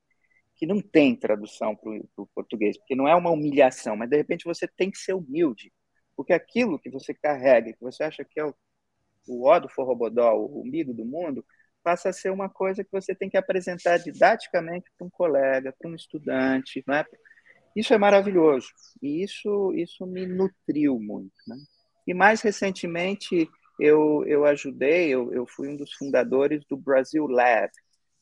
[0.56, 4.44] que não tem tradução para o português, porque não é uma humilhação, mas de repente
[4.44, 5.72] você tem que ser humilde,
[6.16, 8.54] porque aquilo que você carrega, que você acha que é o,
[9.28, 11.44] o ó do forrobodó, o umbigo do mundo,
[11.82, 15.88] passa a ser uma coisa que você tem que apresentar didaticamente para um colega, para
[15.88, 17.04] um estudante, né?
[17.76, 18.68] Isso é maravilhoso
[19.02, 21.56] e isso isso me nutriu muito, né?
[22.06, 27.70] E mais recentemente eu eu ajudei, eu, eu fui um dos fundadores do Brasil Lab,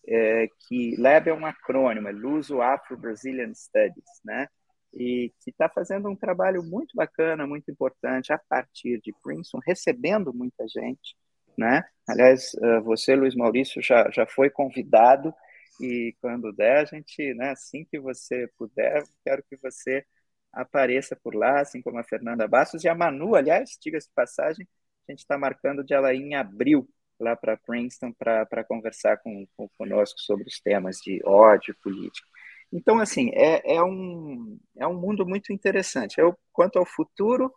[0.06, 4.48] é, que Lab é um acrônimo, é Luso Afro Brazilian Studies, né?
[4.92, 10.32] E que está fazendo um trabalho muito bacana, muito importante a partir de Princeton, recebendo
[10.32, 11.16] muita gente
[11.56, 11.84] né?
[12.08, 15.34] Aliás, eh, você, Luiz Maurício, já, já foi convidado
[15.80, 20.04] e quando der, a gente, né, assim que você puder, quero que você
[20.52, 24.68] apareça por lá, assim como a Fernanda Bastos e a Manu, aliás, diga-se de passagem,
[25.08, 26.88] a gente está marcando de ela em abril
[27.24, 32.28] lá para Princeton para conversar com, com, conosco sobre os temas de ódio político.
[32.72, 36.20] Então, assim, é, é, um, é um mundo muito interessante.
[36.20, 37.52] Eu, quanto ao futuro,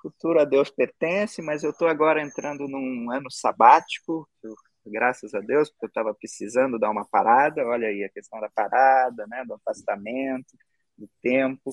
[0.00, 4.54] futuro a Deus pertence, mas eu estou agora entrando num ano sabático, eu,
[4.86, 8.50] graças a Deus, porque eu estava precisando dar uma parada, olha aí a questão da
[8.50, 10.56] parada, né, do afastamento,
[10.96, 11.70] do tempo,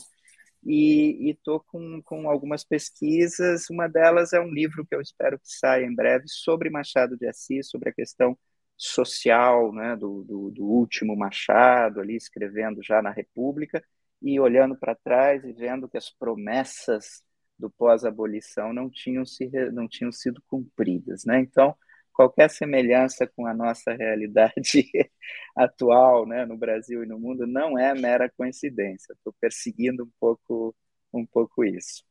[0.64, 5.48] e estou com, com algumas pesquisas, uma delas é um livro que eu espero que
[5.48, 8.38] saia em breve sobre Machado de Assis, sobre a questão
[8.78, 13.84] social né, do, do, do último Machado, ali escrevendo já na República,
[14.22, 17.24] e olhando para trás e vendo que as promessas
[17.58, 21.26] do pós-abolição não tinham, se, não tinham sido cumpridas.
[21.26, 21.40] Né?
[21.40, 21.76] Então,
[22.14, 24.90] qualquer semelhança com a nossa realidade
[25.56, 29.14] atual né, no Brasil e no mundo não é mera coincidência.
[29.14, 30.76] Estou perseguindo um pouco,
[31.14, 32.04] um pouco isso.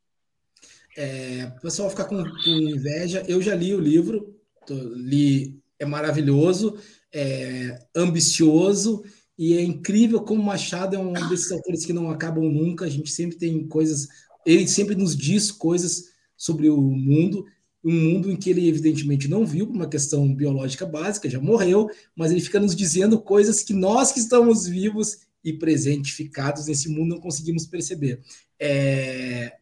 [0.97, 3.23] É, o pessoal ficar com, com, inveja.
[3.27, 6.77] Eu já li o livro, tô, li é maravilhoso,
[7.13, 9.03] é ambicioso
[9.37, 12.85] e é incrível como Machado é um desses autores que não acabam nunca.
[12.85, 14.07] A gente sempre tem coisas,
[14.45, 17.45] ele sempre nos diz coisas sobre o mundo,
[17.83, 21.89] um mundo em que ele evidentemente não viu por uma questão biológica básica, já morreu,
[22.15, 27.15] mas ele fica nos dizendo coisas que nós que estamos vivos e presentificados nesse mundo
[27.15, 28.21] não conseguimos perceber.
[28.59, 29.53] É,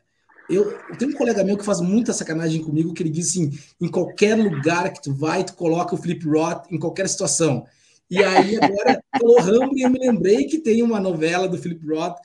[0.50, 3.52] eu, eu, tenho um colega meu que faz muita sacanagem comigo, que ele diz assim:
[3.80, 7.66] em qualquer lugar que tu vai, tu coloca o Flip Roth em qualquer situação.
[8.10, 12.18] E aí, agora, pelo Rambling, eu me lembrei que tem uma novela do Philip Roth,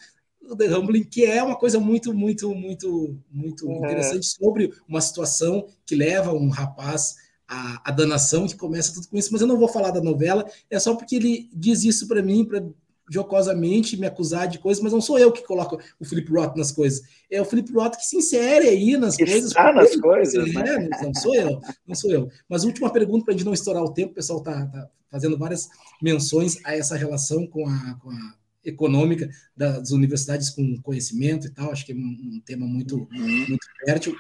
[0.57, 3.79] The Rambling, que é uma coisa muito, muito, muito, muito uhum.
[3.79, 7.17] interessante sobre uma situação que leva um rapaz
[7.49, 9.31] à, à danação, que começa tudo com isso.
[9.33, 12.45] Mas eu não vou falar da novela, é só porque ele diz isso para mim,
[12.45, 12.65] para
[13.11, 16.73] jocosamente me acusar de coisas, mas não sou eu que coloco o Felipe Roth nas
[16.73, 17.03] coisas.
[17.31, 19.51] É o Felipe Roth que se insere aí nas que coisas.
[19.51, 20.79] Está nas coisas, né?
[20.79, 20.89] né?
[21.03, 22.29] Não sou eu, não sou eu.
[22.49, 25.39] Mas última pergunta para a gente não estourar o tempo, o pessoal está tá fazendo
[25.39, 25.69] várias
[26.03, 31.71] menções a essa relação com a, com a econômica das universidades com conhecimento e tal.
[31.71, 33.47] Acho que é um, tema muito, uhum.
[33.49, 34.17] muito fértil.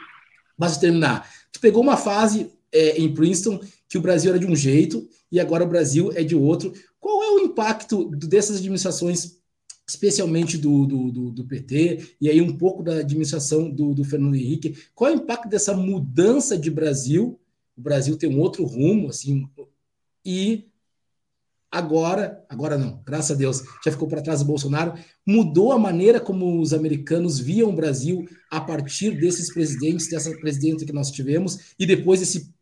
[0.56, 4.56] Mas terminar, tu pegou uma fase é, em Princeton que o Brasil era de um
[4.56, 6.72] jeito e agora o Brasil é de outro.
[6.98, 9.38] Qual é o impacto dessas administrações,
[9.86, 14.36] especialmente do, do, do, do PT, e aí um pouco da administração do, do Fernando
[14.36, 14.76] Henrique?
[14.94, 17.38] Qual é o impacto dessa mudança de Brasil?
[17.76, 19.48] O Brasil tem um outro rumo, assim,
[20.24, 20.66] e
[21.74, 24.94] agora, agora não, graças a Deus, já ficou para trás o Bolsonaro,
[25.26, 30.84] mudou a maneira como os americanos viam o Brasil a partir desses presidentes, dessa presidenta
[30.84, 32.54] que nós tivemos, e depois desse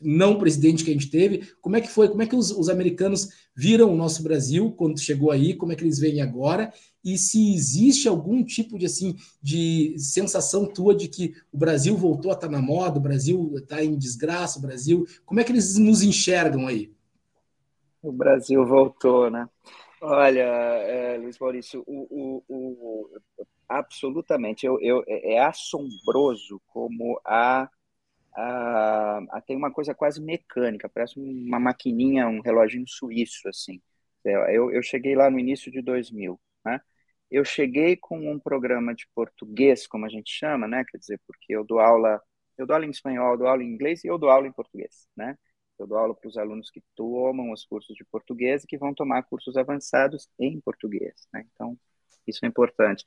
[0.00, 1.52] não presidente que a gente teve.
[1.60, 2.08] Como é que foi?
[2.08, 5.54] Como é que os, os, americanos viram o nosso Brasil quando chegou aí?
[5.54, 6.72] Como é que eles veem agora?
[7.04, 12.32] E se existe algum tipo de assim de sensação tua de que o Brasil voltou
[12.32, 15.76] a estar na moda, o Brasil está em desgraça, o Brasil, como é que eles
[15.78, 16.90] nos enxergam aí?
[18.02, 19.48] O Brasil voltou, né?
[20.00, 23.20] Olha, é, Luiz Maurício, o, o, o,
[23.68, 27.68] absolutamente, eu, eu, é, é assombroso como a
[28.34, 33.80] ah, tem uma coisa quase mecânica, parece uma maquininha, um reloginho suíço, assim.
[34.24, 36.80] É, eu, eu cheguei lá no início de 2000, né?
[37.30, 40.84] Eu cheguei com um programa de português, como a gente chama, né?
[40.90, 42.20] Quer dizer, porque eu dou aula,
[42.58, 45.08] eu dou aula em espanhol, dou aula em inglês e eu dou aula em português,
[45.16, 45.36] né?
[45.78, 48.94] Eu dou aula para os alunos que tomam os cursos de português e que vão
[48.94, 51.44] tomar cursos avançados em português, né?
[51.52, 51.76] Então,
[52.26, 53.04] isso é importante.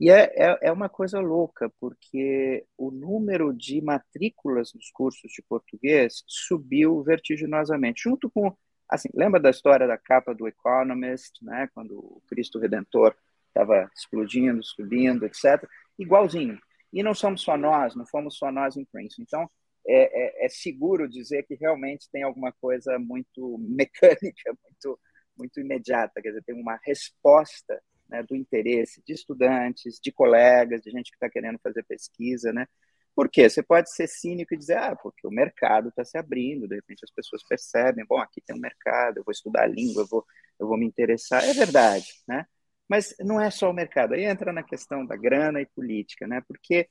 [0.00, 5.42] E é, é, é, uma coisa louca, porque o número de matrículas nos cursos de
[5.42, 8.56] português subiu vertiginosamente, junto com,
[8.88, 13.12] assim, lembra da história da capa do Economist, né, quando o Cristo Redentor
[13.48, 15.68] estava explodindo, subindo, etc.,
[15.98, 16.60] igualzinho.
[16.92, 19.22] E não somos só nós, não fomos só nós em Princeton.
[19.22, 19.50] Então,
[19.88, 25.00] é, é, é seguro dizer que realmente tem alguma coisa muito mecânica, muito,
[25.36, 30.90] muito imediata, quer dizer, tem uma resposta né, do interesse de estudantes, de colegas, de
[30.90, 32.66] gente que está querendo fazer pesquisa, né?
[33.14, 33.50] Por quê?
[33.50, 37.04] Você pode ser cínico e dizer, ah, porque o mercado está se abrindo, de repente
[37.04, 40.24] as pessoas percebem, bom, aqui tem um mercado, eu vou estudar a língua, eu vou,
[40.58, 41.44] eu vou me interessar.
[41.44, 42.46] É verdade, né?
[42.88, 44.14] Mas não é só o mercado.
[44.14, 46.40] Aí entra na questão da grana e política, né?
[46.46, 46.88] Porque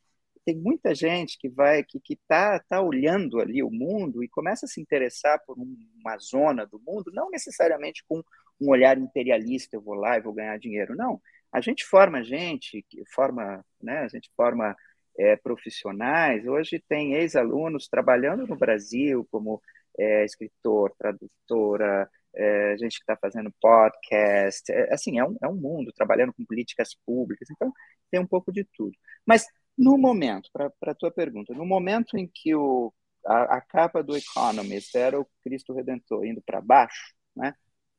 [0.48, 4.66] tem muita gente que vai que que tá, tá olhando ali o mundo e começa
[4.66, 8.24] a se interessar por uma zona do mundo, não necessariamente com
[8.62, 10.96] um olhar imperialista, eu vou lá e vou ganhar dinheiro.
[10.96, 11.22] Não,
[11.52, 14.74] a gente forma gente, forma, né, a gente forma
[15.20, 16.48] é, profissionais.
[16.48, 19.62] Hoje tem ex-alunos trabalhando no Brasil como
[20.00, 24.72] é, escritor, tradutora, é, gente que está fazendo podcast.
[24.72, 27.50] É, assim, é um, é um mundo trabalhando com políticas públicas.
[27.52, 27.74] Então,
[28.10, 28.96] tem um pouco de tudo.
[29.26, 29.46] Mas
[29.78, 32.94] no momento, para a tua pergunta, no momento em que o,
[33.26, 37.54] a, a, capa do Economist era o Cristo Redentor indo para baixo, né?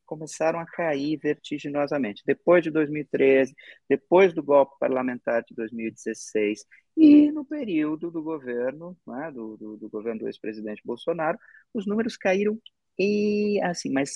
[0.05, 2.23] começaram a cair vertiginosamente.
[2.25, 3.53] Depois de 2013,
[3.87, 6.65] depois do golpe parlamentar de 2016
[6.97, 11.37] e no período do governo, né, do, do, do, governo do ex-presidente Bolsonaro,
[11.73, 12.59] os números caíram
[12.97, 14.13] e assim, mas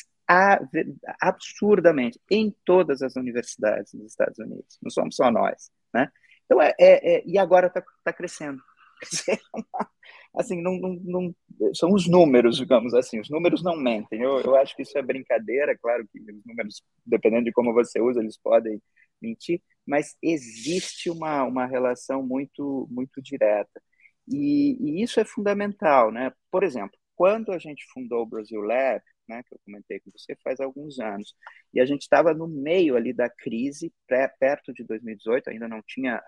[1.22, 4.80] absurdamente em todas as universidades dos Estados Unidos.
[4.82, 6.10] Não somos só nós, né?
[6.54, 8.62] Então é, é, é e agora está tá crescendo.
[10.36, 11.36] assim, não, não, não,
[11.74, 14.22] são os números, digamos assim, os números não mentem.
[14.22, 18.00] Eu, eu acho que isso é brincadeira, claro que os números, dependendo de como você
[18.00, 18.82] usa, eles podem
[19.22, 23.82] mentir, mas existe uma, uma relação muito, muito direta.
[24.28, 26.32] E, e isso é fundamental, né?
[26.52, 30.36] Por exemplo, quando a gente fundou o Brasil Lab, né, que eu comentei com você
[30.44, 31.36] faz alguns anos,
[31.74, 35.82] e a gente estava no meio ali da crise, pré, perto de 2018, ainda não
[35.86, 36.22] tinha,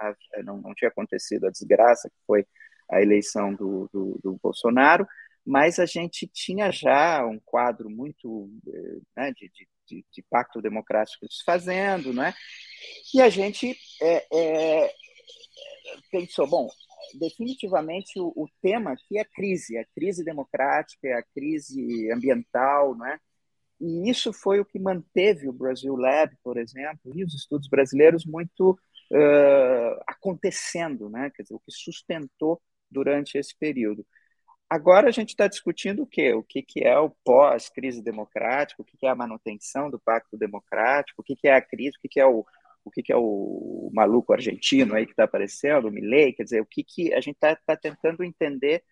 [0.43, 2.45] não, não tinha acontecido a desgraça que foi
[2.89, 5.07] a eleição do, do, do Bolsonaro,
[5.45, 9.51] mas a gente tinha já um quadro muito eh, né, de,
[9.87, 12.33] de, de, pacto democrático se fazendo, né?
[13.13, 14.93] e a gente é, é,
[16.11, 16.67] pensou, bom,
[17.13, 22.95] definitivamente o, o, tema aqui é crise, é a crise democrática, é a crise ambiental,
[22.95, 23.19] né?
[23.79, 28.25] E isso foi o que manteve o Brasil Lab, por exemplo, e os estudos brasileiros
[28.25, 31.29] muito uh, acontecendo, né?
[31.35, 34.05] Quer dizer, o que sustentou durante esse período.
[34.69, 36.33] Agora a gente está discutindo o quê?
[36.33, 40.37] O que, que é o pós-crise democrática, o que, que é a manutenção do pacto
[40.37, 42.43] democrático, o que, que é a crise, o que, que é o,
[42.85, 46.61] o que, que é o maluco argentino aí que está aparecendo, o Milley, quer dizer,
[46.61, 48.83] o que, que a gente está tá tentando entender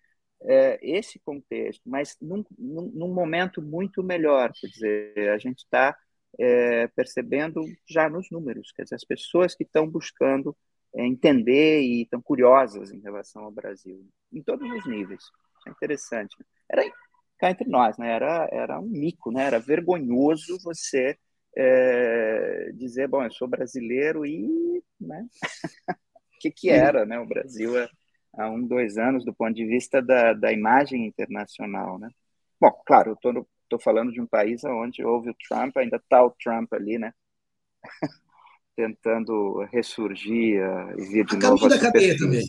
[0.42, 5.96] é, esse contexto, mas num, num, num, momento muito melhor, quer dizer, a gente está
[6.38, 10.54] é, percebendo já nos números, quer dizer, as pessoas que estão buscando
[10.94, 15.22] é, entender e estão curiosas em relação ao Brasil, em todos os níveis.
[15.66, 16.36] É interessante.
[16.68, 16.82] Era
[17.38, 18.12] cá entre nós, né?
[18.12, 19.44] Era, era um mico, né?
[19.44, 21.18] Era vergonhoso você
[21.56, 25.26] é, dizer, bom, eu sou brasileiro e, né?
[25.26, 25.94] o
[26.40, 27.18] que que era, né?
[27.18, 27.72] O Brasil
[28.36, 32.08] há um, dois anos do ponto de vista da, da imagem internacional, né?
[32.60, 36.24] Bom, claro, eu estou tô falando de um país onde houve o Trump, ainda está
[36.24, 37.12] o Trump ali, né?
[38.76, 40.60] tentando ressurgir
[40.98, 41.68] e vir de a novo.
[41.68, 42.44] da cadeia também.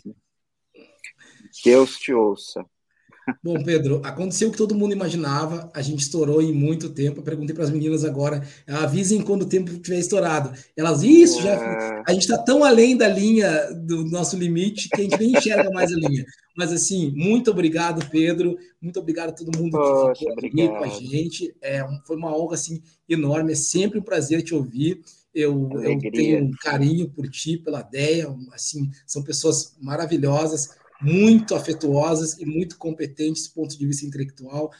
[1.64, 2.64] Deus te ouça.
[3.42, 7.18] Bom, Pedro, aconteceu o que todo mundo imaginava, a gente estourou em muito tempo.
[7.20, 10.52] Eu perguntei para as meninas agora, avisem quando o tempo tiver estourado.
[10.76, 11.52] Elas, isso, já.
[11.52, 12.02] É.
[12.06, 15.70] A gente está tão além da linha do nosso limite que a gente nem enxerga
[15.70, 16.24] mais a linha.
[16.56, 18.56] Mas, assim, muito obrigado, Pedro.
[18.80, 21.54] Muito obrigado a todo mundo Poxa, que ficou aqui com a gente.
[21.60, 23.52] É, foi uma honra assim, enorme.
[23.52, 25.00] É sempre um prazer te ouvir.
[25.34, 30.70] Eu, eu, tenho um carinho por ti, pela ideia, assim, são pessoas maravilhosas,
[31.00, 34.70] muito afetuosas e muito competentes do ponto de vista intelectual,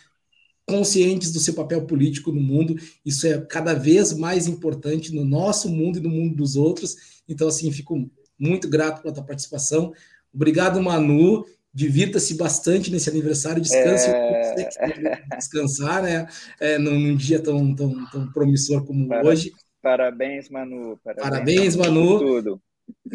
[0.66, 2.76] conscientes do seu papel político no mundo.
[3.04, 7.22] Isso é cada vez mais importante no nosso mundo e no mundo dos outros.
[7.28, 9.92] Então, assim, fico muito grato pela tua participação.
[10.34, 11.44] Obrigado, Manu.
[11.72, 15.22] Divirta-se bastante nesse aniversário, descanse é...
[15.36, 16.26] descansar, né?
[16.58, 19.52] É, num, num, dia tão, tão, tão promissor como hoje.
[19.82, 20.98] Parabéns, Manu.
[21.04, 22.18] Parabéns, Parabéns Manu.
[22.18, 22.62] Tudo.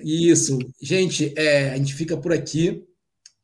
[0.03, 0.59] Isso.
[0.79, 2.85] Gente, é, a gente fica por aqui.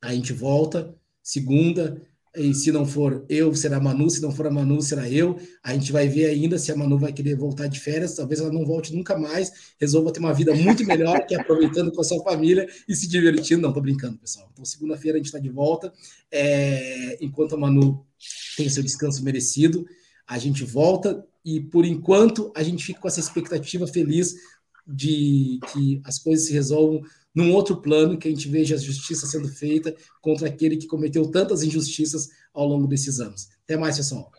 [0.02, 0.96] A gente volta
[1.28, 2.02] segunda.
[2.36, 4.10] E se não for eu, será a Manu.
[4.10, 5.40] Se não for a Manu, será eu.
[5.64, 8.16] A gente vai ver ainda se a Manu vai querer voltar de férias.
[8.16, 9.74] Talvez ela não volte nunca mais.
[9.80, 13.08] Resolva ter uma vida muito melhor, que é aproveitando com a sua família e se
[13.08, 13.64] divertindo.
[13.64, 14.48] Não, tô brincando, pessoal.
[14.54, 15.92] Então, segunda-feira a gente está de volta.
[16.32, 18.06] É, enquanto a Manu
[18.56, 19.86] tem seu descanso merecido,
[20.28, 24.36] a gente volta e por enquanto a gente fica com essa expectativa feliz
[24.86, 27.02] de que as coisas se resolvam
[27.38, 31.30] num outro plano, que a gente veja a justiça sendo feita contra aquele que cometeu
[31.30, 33.50] tantas injustiças ao longo desses anos.
[33.64, 34.32] Até mais, pessoal.